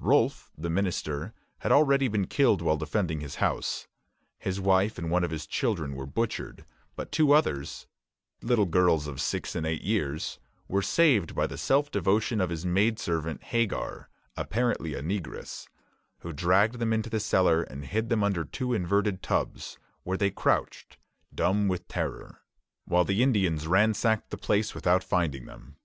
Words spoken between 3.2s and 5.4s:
his house. His wife and one of